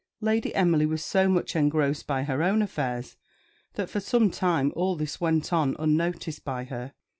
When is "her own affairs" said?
2.23-3.17